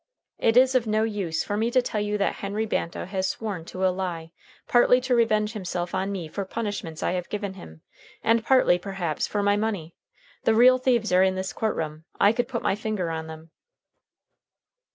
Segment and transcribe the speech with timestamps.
[0.39, 3.65] "It is of no use for me to tell you that Henry Banta has sworn
[3.65, 4.31] to a lie,
[4.67, 7.83] partly to revenge himself on me for punishments I have given him,
[8.23, 9.93] and partly, perhaps, for money.
[10.43, 12.05] The real thieves are in this court room.
[12.19, 13.51] I could put my finger on them."